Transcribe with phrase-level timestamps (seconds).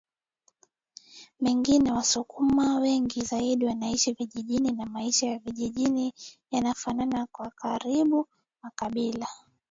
[1.39, 6.13] mengine wasukuma wengi zaidi wanaishi vijijini na maisha ya vijijini
[6.51, 8.27] yanafanana kwa karibu
[8.61, 9.27] makabila